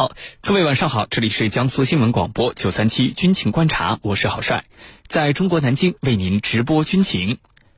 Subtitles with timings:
[0.00, 4.64] 好，各位晚上好，这里是江苏新闻广播九三七军情观察，我是郝帅，
[5.06, 7.36] 在中国南京为您直播军情。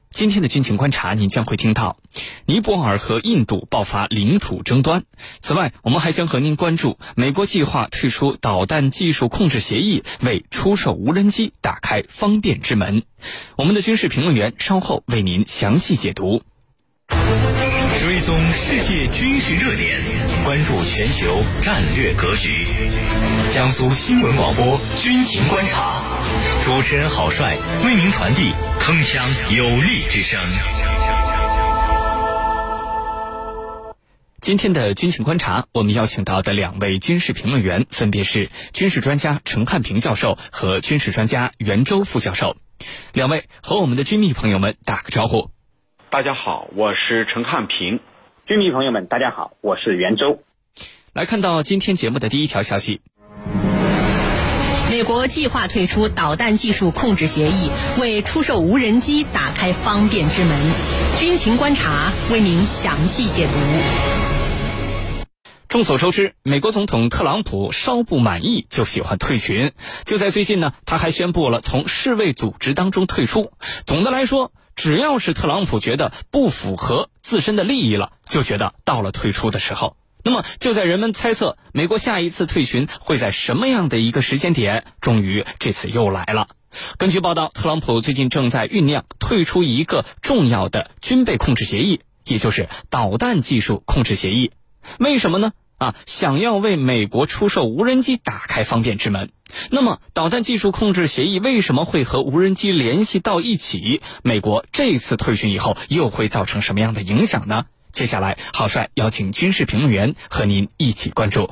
[0.09, 1.97] 今天的军情观察，您将会听到
[2.47, 5.03] 尼泊尔和印度爆发领土争端。
[5.41, 13.03] 此外，我们还将和您关注美国计划退出导弹技术控制协议，为出售无人机打开方便之门。
[13.57, 16.45] 我们的军事评论员稍后为您详细解读。
[18.23, 20.01] 追踪世界军事热点，
[20.45, 22.69] 关注全球战略格局。
[23.51, 26.05] 江苏新闻广播军情观察，
[26.63, 30.41] 主持人郝帅为您传递铿锵有力之声。
[34.41, 42.57] 今天的军情观察，我们邀请到的两位军事评论员分别是军事专家陈汉平教授和军事专家袁周副教授。
[43.13, 45.51] 两位和我们的军迷朋友们打个招呼。
[46.09, 47.99] 大家好，我是陈汉平。
[48.53, 50.43] 军迷朋友们，大家好，我是袁周。
[51.15, 53.01] 来看到今天节目的第一条消息：
[54.91, 60.61] 美国计划退出导弹技术控制协议，为出售无人机打开方便之门。
[61.19, 65.25] 军情观察为您详细解读。
[65.69, 69.71] 众所周知，美国总统特朗普稍不满意就喜欢退群。
[70.05, 73.51] 就在最近呢，他还宣布了从世卫组织当中退出。
[73.87, 79.97] 总的来说，只要是特朗普觉得不符合自身的利益了，就觉得到了退出的时候。
[80.25, 86.49] 那么，就在人们猜测美国下一次退群会在什么样的一个时间点，终于这次又来了。
[86.97, 94.53] 根据报道，特朗普最近正在酝酿退出一个重要的军备控制协议，也就是导弹技术控制协议。
[94.99, 95.53] 为什么呢？
[95.83, 99.31] 啊，想要为美国出售无人机打开方便之门。
[99.71, 104.01] 那么，导弹技术控制协议为什么会和无人机联系到一起？
[104.23, 107.67] 美国这次退群以后，又会造成什么样的影响呢？
[107.93, 111.51] 接下来，郝帅邀请军事评论员和您一起关注。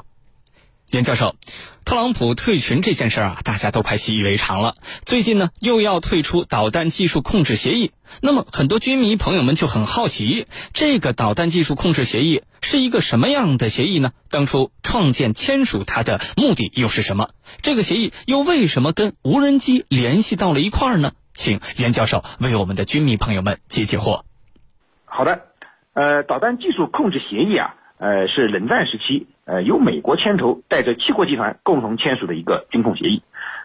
[0.91, 1.36] 袁教授，
[1.84, 4.74] 特朗普退群这件事儿啊，大家都快习以为常了。
[5.05, 14.10] 最近呢，又要退出导弹技术控制协议，那么很多军迷朋友们就很好奇，这个导弹技术控制协议是一个什么样的协议呢？
[14.31, 17.31] 当初创建签署它的目的又是什么？
[17.62, 21.12] 这个协议又为什么跟无人机联系到了一块儿呢？
[21.34, 24.22] 请袁教授为我们的军迷朋友们解解惑。
[25.04, 25.41] 好的，
[25.93, 27.76] 呃，导弹技术控制协议啊。
[28.00, 33.22] 呃，是冷战时期，呃，由美国牵头，带着七国集团共同签署的一个军控协议。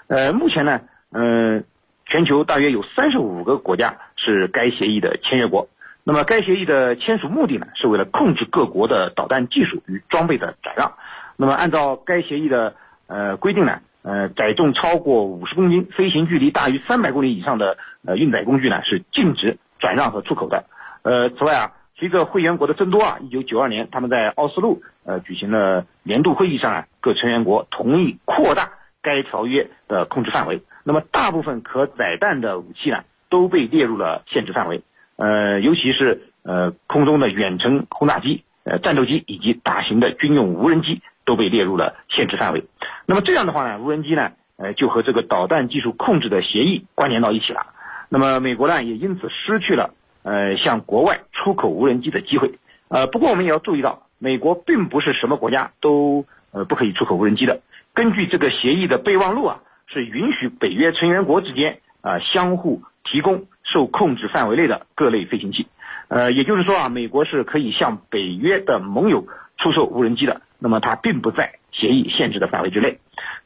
[0.07, 0.81] 呃，目前呢，
[1.13, 1.63] 嗯，
[2.05, 5.69] 全球大约有三十五个国家是该协议的签约国。
[6.03, 10.91] 那么，该协议的签署目的呢，是为了控制各国的导弹技术与装备的转让。
[11.37, 12.75] 那么，按照该协议的
[13.07, 20.65] 呃规定呢，呃，载重超过五十公斤、飞行距离大于三百公里以上的呃运载工具呢，是禁止转让和出口的。
[21.03, 21.71] 呃，此外啊。
[21.97, 30.61] 随着会员国的增多啊，一九九二年，他们在奥斯陆呃举行了年度会议上啊，各成员国同意扩大该条约的控制范围。
[30.83, 34.83] 那么，大部分可载弹的武器呢，都被列入了限制范围。
[35.15, 42.65] 呃，尤其是呃空中的远程轰炸机、呃战斗机以及大型的军用无人机都被列入了限制范围。
[43.05, 47.67] 那么这样的话呢，无人机呢，呃就和这个导弹技术控制的协议关联到一起了。
[48.09, 49.91] 那么美国呢，也因此失去了。
[50.25, 57.61] 呃，向国外出口无人机的机会，呃，不过我们也要注意到，美国并不是什么国家都呃不可以出口无人机的。
[57.93, 65.67] 根据这个协议的备忘录啊，是允许北约成员国之间啊相互提供受控制范围内的各类飞行器。
[66.07, 69.27] 呃，也就是说啊，美国是可以向北约的盟友
[69.59, 70.41] 出售无人机的。
[70.57, 72.97] 那么它并不在协议限制的范围之内。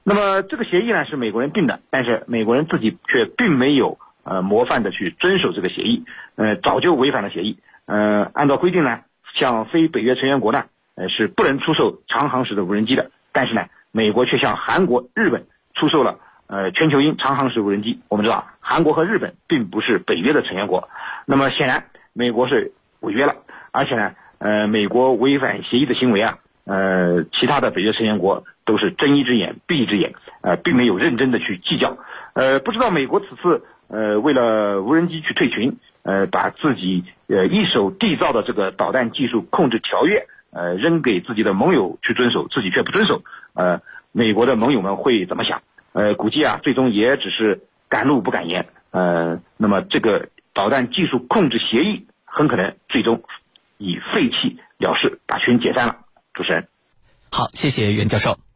[0.04, 3.98] 那么这个协议呢是美国人定的，但是美国人自己却并没有。
[4.30, 7.58] 呃，模范的去遵守这个协议，呃，早就违反了协议。
[7.88, 9.00] 呃，按照规定呢，
[9.34, 13.10] 向非北约成员国呢，呃，是不能出售长航时的无人机的。
[13.34, 18.02] 但是呢，美国却向韩国、日本出售了呃全球鹰长航时无人机。
[18.08, 20.88] 我们知道，韩国和日本并不是北约的成员国，
[21.26, 23.34] 那么显然美国是违约了。
[23.72, 31.98] 而且呢，呃，美国违反协议的行为啊，呃，其他的北约成员国都是睁一只眼闭一只眼，呃，并没有认真的去计较。
[32.36, 33.64] 呃，不知道美国此次。
[33.90, 43.82] 呃，为了无人机去退群，呃，把自己呃一手缔造的这个导弹技术控制条约，呃，扔给自己的盟友去遵守，自己却不遵守，呃，
[44.12, 45.62] 美国的盟友们会怎么想？
[45.92, 53.24] 呃，估计啊，最终也只是敢怒不敢言，呃，那么这个导弹技术控制协议很可能最终
[53.78, 55.98] 以废弃了事，把群解散了。
[56.34, 56.68] 主持人，
[57.32, 58.49] 好，谢谢袁教授。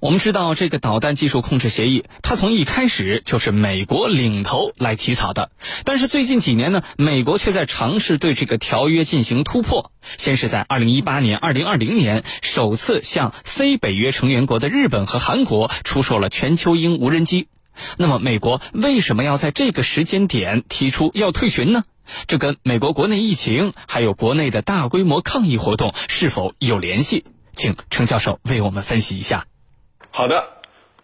[0.00, 5.50] 我们知道这个导弹技术控制协议，它从一开始就是美国领头来起草的。
[5.84, 9.92] 但是最近几年呢，美国却在尝试对这个条约进行突破。
[10.18, 17.48] 先是在二零一八年、二零二零年，首次向非北约成员国的日本和韩国出售了全球鹰无人机。
[17.96, 21.82] 那么，美国为什么要在这个时间点提出要退群呢？
[22.26, 27.24] 这跟美国国内疫情还有国内的大规模抗议活动是否有联系？
[27.56, 29.46] 请程教授为我们分析一下。
[30.16, 30.46] 好的，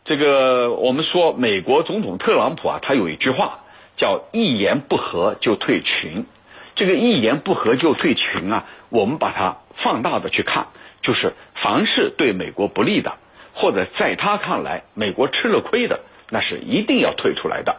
[0.05, 3.59] 这个我们说美国总统特朗普啊，他有一句话
[3.97, 6.27] 叫“一言不合就退群”。
[6.77, 10.69] 这个“一言不合就退群”啊，我们把它放大的去看，
[11.03, 13.15] 就是凡是对美国不利的，
[13.53, 15.99] 或者在他看来美国吃了亏的，
[16.31, 17.79] 那是一定要退出来的。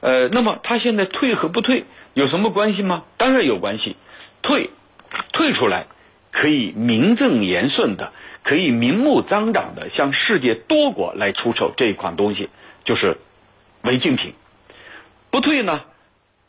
[0.00, 1.84] 呃，那么他现在退和不退
[2.14, 3.02] 有什么关系吗？
[3.18, 3.98] 当然有关系，
[4.40, 4.70] 退
[5.34, 5.84] 退出来
[6.32, 8.12] 可以名正言顺的。
[8.44, 12.48] 可以明目张胆的向世界多国来出售这一款东西，
[12.84, 13.18] 就是
[13.82, 14.34] 违禁品。
[15.30, 15.82] 不退呢，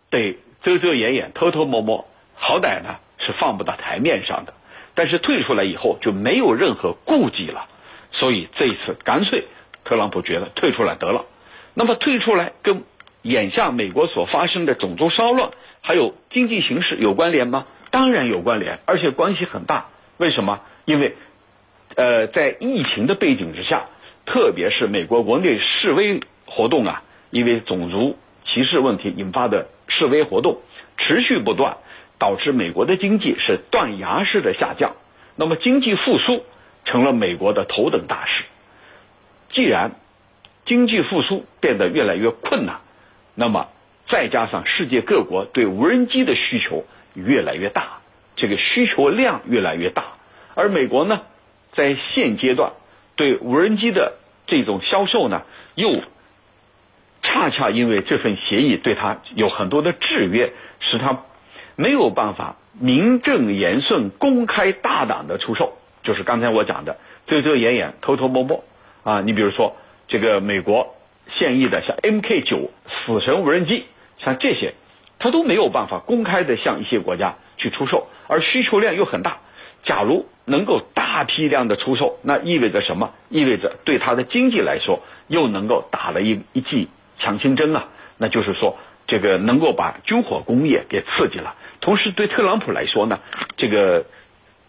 [0.09, 4.55] 得遮遮掩掩、偷偷摸摸，好歹呢是放不到台面上的。
[4.95, 7.67] 但是退出来以后就没有任何顾忌了，
[8.11, 9.43] 所以这一次干脆，
[9.83, 11.25] 特朗普觉得退出来得了。
[11.75, 12.81] 那么退出来跟
[13.21, 15.51] 眼下美国所发生的种族骚乱
[15.81, 17.67] 还有经济形势有关联吗？
[17.93, 19.85] 当然有关联，而且关系很大。
[20.17, 20.61] 为什么？
[20.85, 21.15] 因为。
[21.95, 23.85] 呃，在疫情的背景之下，
[24.25, 28.17] 特别是美国国内示威活动啊，因为种族
[28.47, 30.63] 歧视问题引发的示威活动
[30.97, 31.77] 持续不断，
[32.17, 34.95] 导致美国的经济是断崖式的下降。
[35.35, 36.43] 那么经济复苏
[36.83, 38.43] 成了美国的头等大事。
[39.51, 39.91] 既然
[40.65, 42.77] 经济复苏变得越来越困难，
[43.35, 43.67] 那么
[44.09, 47.99] 再加上世界各国对无人机的需求越来越大，
[48.35, 50.03] 这个需求量越来越大，
[50.55, 51.21] 而美国呢？
[51.75, 52.73] 在现阶段，
[53.15, 54.13] 对无人机的
[54.45, 55.41] 这种销售呢，
[55.73, 56.03] 又
[57.23, 61.23] 恰恰因为这份协议对他有很多的制约，使他
[61.75, 65.77] 没有办法名正言顺、公开大胆的出售。
[66.03, 68.63] 就是刚才我讲的遮遮掩掩、偷偷摸摸
[69.03, 69.21] 啊。
[69.21, 69.75] 你比如说
[70.07, 70.95] 这个美国
[71.35, 73.85] 现役的像 Mk 九死神无人机，
[74.19, 74.75] 像这些，
[75.23, 79.37] 他都没有办法公开的向一些国家去出售，而需求量又很大。
[79.85, 83.11] 假如能够大批量的出售，那意味着什么？
[83.29, 86.89] 意味着对他的经济来说又能够打了一一剂
[87.19, 87.85] 强心针啊！
[88.17, 88.77] 那就是说，
[89.07, 91.55] 这个能够把军火工业给刺激了。
[91.79, 93.21] 同时，对特朗普来说呢，
[93.55, 94.05] 这个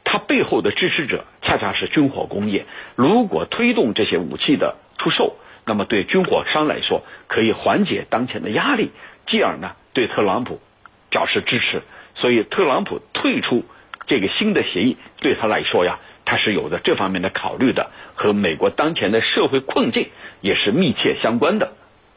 [0.04, 2.66] 他背后的支持者恰恰是军火工业。
[2.94, 5.34] 如果推动这些武器的出售，
[5.64, 8.92] 那么对军火商来说可以缓解当前的压力，
[9.26, 10.60] 继而呢对特朗普
[11.08, 11.82] 表示支持。
[12.16, 13.64] 所以，特朗普退出。
[14.06, 20.10] 这个新的协议对他来说呀，他是有着这方面的考虑的，和美国当前的社会困境
[20.42, 21.72] 也是密切相关的。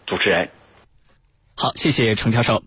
[0.06, 0.50] 主持人，
[1.56, 2.64] 好，谢谢程教授。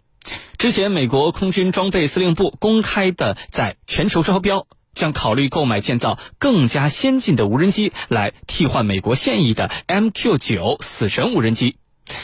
[0.56, 11.76] 之前，美国空军装备司令部公开的在全球招标，将考虑购买建造更加先进的无人机来替换美国现役的 MQ 九死神无人机。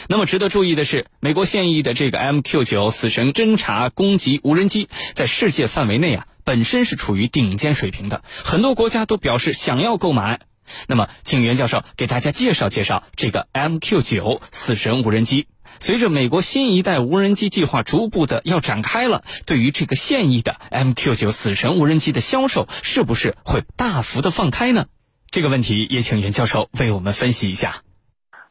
[0.09, 6.27] 那么，值得注意的是，美国现役的这个 MQ 九死神侦察攻击无人机在世界范围内啊。
[6.45, 10.41] 本身是处于顶尖水平的，很多国家都表示想要购买。
[10.87, 15.49] 那么，请袁教授给大家介绍介绍这个 MQ 九死神无人机。
[15.81, 24.87] 随着美国新一代无人机计划逐步的要展开了，对于这个现役的 MQ 九死神无人机的销售，是不是会大幅的放开呢？
[25.33, 27.83] 这个问题也请袁教授为我们分析一下。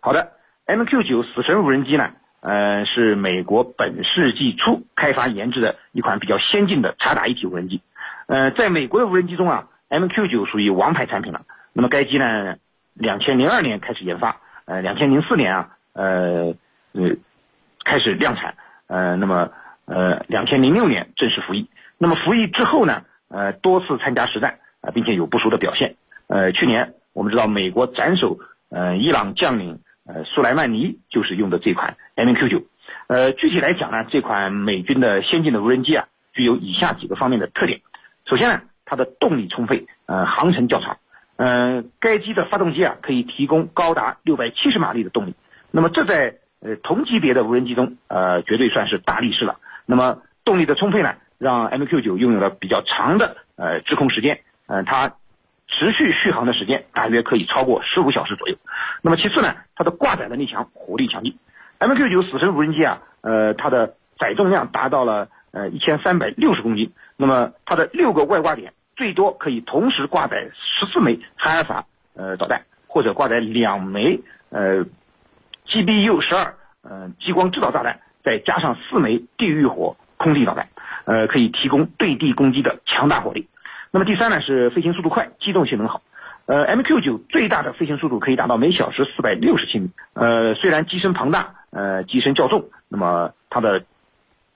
[0.02, 0.34] 好的
[0.66, 2.12] ，MQ 九死神无人机呢？
[2.42, 7.82] 呃，是美国本世纪初开发研制的一款比较先进的察打一体无人机。
[8.28, 11.42] 呃，在美国的无人机中啊，MQ9 属于王牌产品了。
[11.74, 12.58] 那么该机呢，
[12.94, 16.54] 两千零二年开始研发，呃，两千零四年啊，呃
[16.92, 17.16] 呃
[17.84, 18.54] 开始量产，
[18.86, 19.50] 呃，那么
[19.86, 21.68] 呃两千零六年正式服役。
[21.98, 25.96] 那么服役之后呢，呃，多次参加实战啊，并且有不俗的表现。
[26.28, 28.38] 呃，去年我们知道美国斩首
[28.70, 29.80] 呃伊朗将领。
[30.08, 32.64] 呃，苏莱曼尼就是用的这款 MQ9。
[33.08, 37.82] 呃，具体来讲呢，这款美军的先进的无人机啊，具有以下几个方面的特点。
[38.26, 40.98] 首先呢，它的动力充沛，呃，航程较长。
[41.38, 45.36] 嗯，该机的发动机啊，可以提供高达六百七十马力的动力。
[45.72, 49.60] 那么这在呃同级别的无人机中，呃，绝对算是大力士了。
[49.86, 54.40] 那么动力的充沛呢，让 MQ9 拥有了比较长的呃制空时间。
[54.68, 55.14] 嗯，它。
[55.68, 58.56] 持续续航的时间大约可以超过十五小时左右。
[59.02, 61.38] 那么其次呢，它的挂载能力强，火力强劲。
[61.80, 66.94] MQ9 死神无人机啊，呃，它的载重量达到了呃一千三百六十公斤。
[67.18, 74.86] 那么它的六个外挂点最多可以同时挂载十四枚海尔法呃导弹，或者挂载两枚呃
[75.68, 80.70] GBU 十二呃激光制导炸弹，再加上四枚地狱火空地导弹，
[81.06, 83.50] 呃，可以提供对地攻击的强大火力。
[83.96, 86.02] 那么第三呢是飞行速度快，机动性能好。
[86.48, 89.90] 呃，MQ9 最大的飞行速度可以达到每小时四百六十千米。
[90.12, 93.86] 呃，虽然机身庞大，呃，机身较重，那么它的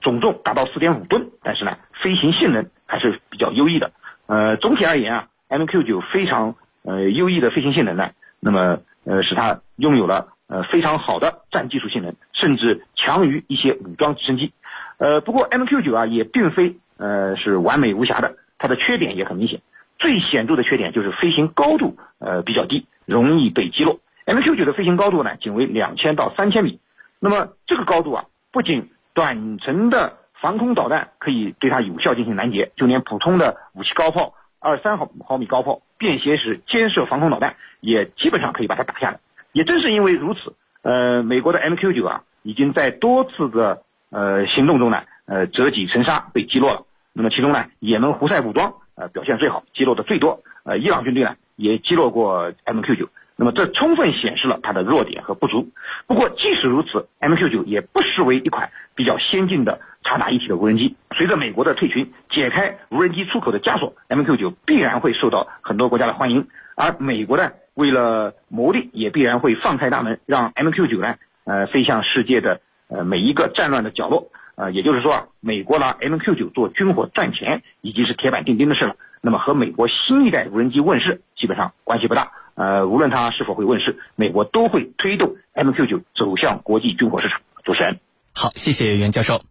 [0.02, 3.92] 总重达到四点五吨，但是呢，飞行性能还是比较优异的。
[4.28, 8.10] 呃，总体而言啊，MQ9 非常呃优异的飞行性能呢，
[8.42, 14.52] 那么呃使它拥有了呃非常好的战技术性能，甚至强于一些武装直升机。
[14.98, 19.62] 呃，不过 MQ9 啊也并非呃是完美无瑕的，它的缺点也很明显。
[19.98, 24.00] 最显著的缺点就是飞行高度呃比较低，容易被击落。
[24.26, 26.80] MQ9 的飞行高度呢仅为两千到三千米，
[27.20, 39.20] 那么这个高度啊不仅短程的防空导弹可以对它有效进行拦截，就连普通的武器高炮二三毫毫米高炮、便携式肩射防空导弹也基本上可以把它打下来。
[39.52, 46.86] 也正是因为如此，呃，美国的 MQ9 啊已经在多次的呃行动中呢呃折戟沉沙被击落了。
[47.20, 48.76] 那么其中呢，也门胡塞武装。
[48.96, 50.42] 呃，表现最好，击落的最多。
[50.64, 55.68] 呃，伊朗军队呢也击落过 MQ9，那么这充分显示了它的弱点和不足。
[56.08, 60.96] 不过即使如此，MQ9 也不失为一款比较先进的察打一体的无人机。
[61.14, 66.48] 随着美国的退群，解开无人机出口的枷锁，MQ9 必然会受到很多国家的欢迎。
[66.76, 74.30] 而美国呢，为了牟利，也必然会放开大门，让 MQ9 呢，呃，飞向世界的呃每一个战乱的角落。
[74.60, 78.98] 呃，也就是说，美国拿 MQ9 做军火赚钱已经是铁板钉钉的事了。
[79.22, 82.34] 那么和美国新一代无人机问世基本上关系不大。
[82.56, 87.40] 呃，无论它是否会问世，美国都会推动 MQ9 走向国际军火市场。
[87.64, 88.02] 主持人，
[88.34, 89.46] 好，谢谢袁教授。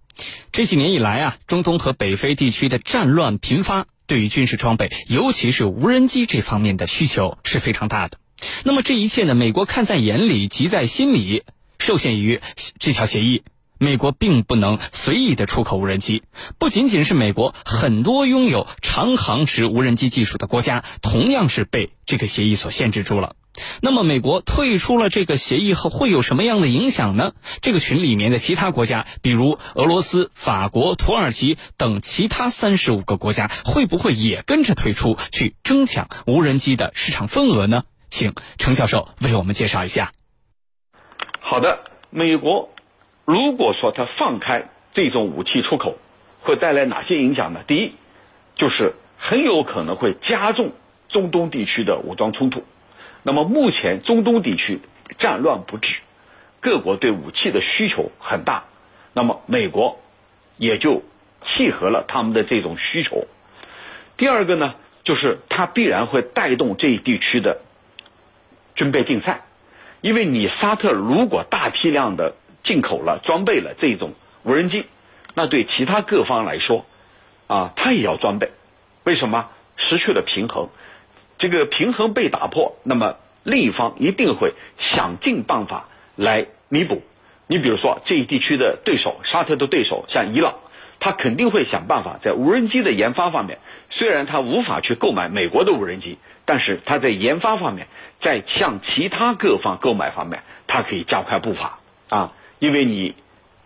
[0.53, 8.19] 这几年以来啊，中东和北非地区的战乱频发，对于军事装备，尤其是无人机这方面的需求是非常大的。
[8.67, 11.45] 那么这一切呢，美国看在眼里，急在心里，
[11.79, 12.41] 受限于
[12.79, 13.43] 这条协议。
[13.79, 16.23] 美国并不能随意的出口无人机，
[16.59, 23.37] 不仅仅是美国，很多拥有长航时无人机技术的国家，同样是被这个协议所限制住了。
[23.81, 27.33] 那么，美国退出了这个协议后，会有什么样的影响呢？
[27.61, 37.83] 这个群里面的其他国家，比如俄罗斯、法国、土耳其等其他三十五个国家，会不会也跟着退出，去争抢无人机的市场份额呢？
[38.09, 40.13] 请程教授为我们介绍一下。
[41.41, 41.81] 好的，
[42.11, 42.71] 美国。
[43.29, 45.99] 如果说它放开这种武器出口，
[46.41, 47.61] 会带来哪些影响呢？
[47.67, 47.93] 第一，
[48.55, 50.73] 就是很有可能会加重
[51.11, 52.65] 中东地区的武装冲突。
[53.23, 54.81] 那么目前中东地区
[55.19, 55.99] 战乱不止，
[56.61, 58.65] 各国对武器的需求很大，
[59.13, 60.01] 那么美国
[60.57, 61.03] 也就
[61.45, 63.27] 契合了他们的这种需求。
[64.17, 67.61] 第二个呢，就是它必然会带动这一地区的
[68.75, 69.43] 军备竞赛，
[70.01, 72.35] 因为你沙特如果大批量的。
[72.69, 74.13] 进口了、装备了这种
[74.45, 74.85] 无人机，
[75.35, 76.85] 那对其他各方来说，
[77.47, 78.51] 啊，他也要装备。
[79.05, 79.49] 为什么
[79.79, 80.69] 失去了平衡？
[81.39, 87.03] 这个平衡被打破，那么另一方一定会想尽办法来弥补。
[87.47, 90.57] 你比如说这一地区的对手，沙特的对手像伊朗，
[91.01, 97.87] 他肯定会想办法在无人机的研发方面，虽然他无法去购买美国的无人机，但是他在研发方面，
[98.21, 101.79] 在向其他各方购买方面，他可以加快步伐
[102.11, 102.33] 啊。
[102.59, 103.15] 因为你，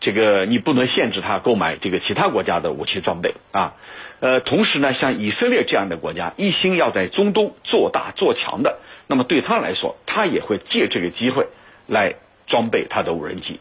[0.01, 3.75] 这个你不能限制他购买这个其他国家的武器装备啊，
[4.21, 11.47] 呃，同时呢，像以色列这样的国家一心要在中东做大做强的，那么对他来说，他也会借这个机会
[11.87, 12.15] 来
[12.47, 13.61] 装备他的无人机，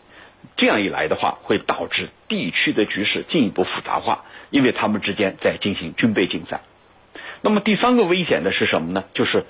[0.57, 6.61] 这样一来的话，会导致地区的局势进一步复杂化，因为他们之间在进行军备竞赛。
[7.41, 9.03] 那么第三个危险的是什么呢？
[9.13, 9.45] 就是，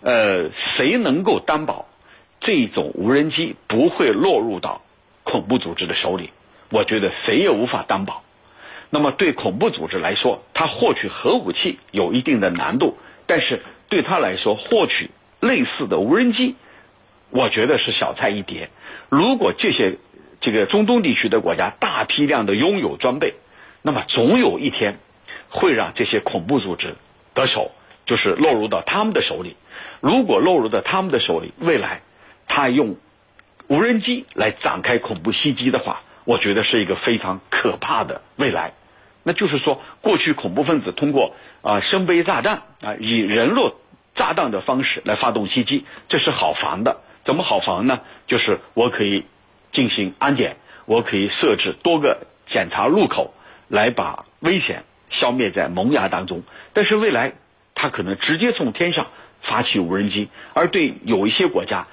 [0.00, 1.86] 呃，谁能够担保
[2.40, 4.81] 这种无人机不会落入到？
[5.32, 6.28] 恐怖组织的手里，
[6.68, 8.22] 我觉得谁也无法担保。
[8.90, 15.08] 那么对恐怖组织来说，他获取核武器有一定的难度，但是对他来说，获取
[15.40, 16.54] 类似的无人机，
[17.30, 18.68] 我觉得是小菜一碟。
[19.08, 19.96] 如果这些
[20.42, 23.32] 这个中东地区的国家大批量的拥有装备，
[23.80, 24.98] 那么总有一天
[25.48, 26.94] 会让这些恐怖组织
[27.32, 27.70] 得手，
[28.04, 29.56] 就是落入到他们的手里。
[30.02, 32.02] 如果落入到他们的手里，未来
[32.46, 32.96] 他用。
[33.72, 38.74] 无人机来展开恐怖袭击的话，我觉得是一个非常可怕的未来。
[39.22, 43.80] 那就是说，过去恐怖分子通过啊生杯炸弹啊以人落
[44.14, 47.00] 炸弹的方式来发动袭击，这是好防的。
[47.24, 48.00] 怎么好防呢？
[48.26, 49.24] 就是我可以
[49.72, 53.32] 进行安检，我可以设置多个检查路口，
[53.68, 56.42] 来把危险消灭在萌芽当中。
[56.74, 57.32] 但是未来，
[57.74, 59.06] 它可能直接从天上
[59.40, 61.86] 发起无人机，而对有一些国家，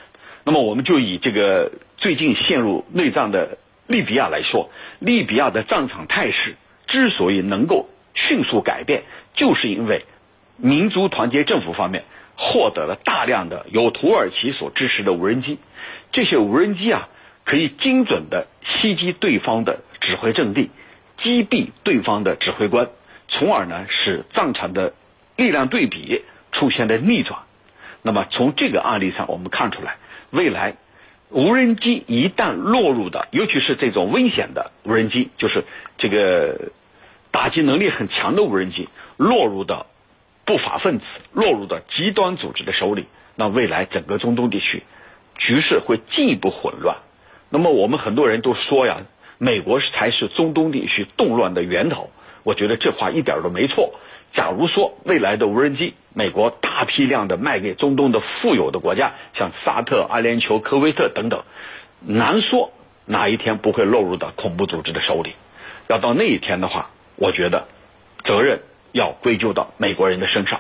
[0.43, 4.69] 那么我们就以这个最近陷入内战的利比亚来说，
[4.99, 6.55] 利比亚的战场态势
[6.87, 9.03] 之所以能够迅速改变，
[9.33, 10.05] 就是因为
[10.57, 12.03] 民族团结政府方面
[12.35, 15.57] 获得了大量的由土耳其所支持的无人机，
[16.11, 17.09] 这些无人机啊
[17.45, 20.69] 可以精准的袭击对方的指挥阵地，
[21.21, 22.89] 击毙对方的指挥官，
[23.27, 24.93] 从而呢使战场的
[25.35, 27.41] 力量对比出现了逆转。
[28.01, 29.97] 那么从这个案例上，我们看出来，
[30.31, 30.75] 未来
[31.29, 35.63] 无人机一旦落入的，尤其是这种危险的无人机，就是
[35.97, 36.71] 这个
[37.31, 39.85] 打击能力很强的无人机，落入的
[40.45, 43.05] 不法分子、落入的极端组织的手里，
[43.35, 44.83] 那未来整个中东地区
[45.37, 46.97] 局势会进一步混乱。
[47.49, 49.01] 那么我们很多人都说呀，
[49.37, 52.09] 美国才是中东地区动乱的源头。
[52.43, 53.93] 我觉得这话一点都没错。
[54.33, 61.45] 假如说未来的无人机，美国大批量的卖给中东的富有的国家，像沙特、阿联酋、科威特等等，
[62.01, 62.73] 难说
[63.05, 65.35] 哪一天不会落入到恐怖组织的手里。
[65.87, 67.69] 要到那一天的话，我觉得
[68.25, 68.59] 责任
[68.91, 70.59] 要归咎到美国人的身上。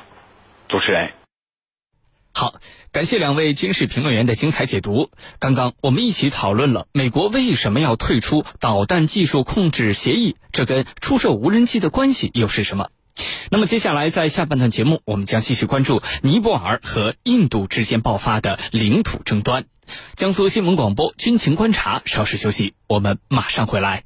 [0.69, 1.11] 主持人，
[2.33, 2.53] 好，
[2.93, 5.09] 感谢两位军事评论员的精彩解读。
[5.39, 12.87] 刚刚我们一起讨论了美国为什么要退出导弹技术控制协议，这跟出售无人机的关系又是什么？
[13.51, 19.65] 那么接下来在下半段节目，我们将继续关注尼泊尔和印度之间爆发的领土争端。
[20.13, 24.03] 江苏新闻广播军情观察，稍事休息，我们马上回来。